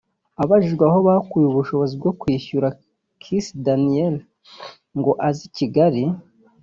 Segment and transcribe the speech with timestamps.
[0.43, 2.67] Abajijwe aho bakuye ubushobozi bwo kwishyura
[3.21, 4.15] Kiss Daniel
[4.97, 6.03] ngo aze i Kigali